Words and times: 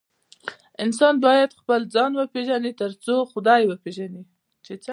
انسان 0.83 1.13
بايد 1.25 1.49
خپل 1.59 1.81
ځان 1.95 2.11
وپيژني 2.15 2.71
تر 2.81 2.91
څو 3.05 3.15
خداي 3.31 3.61
وپيژني 3.67 4.23